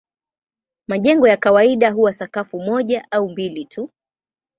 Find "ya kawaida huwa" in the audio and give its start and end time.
1.27-2.11